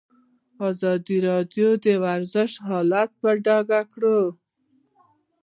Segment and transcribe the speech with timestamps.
[0.69, 4.21] ازادي راډیو د ورزش حالت په ډاګه کړی.